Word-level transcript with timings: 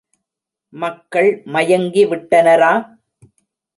மக்கள் 0.73 1.29
மயங்கி 1.45 2.03
விட்டனரா? 2.05 2.73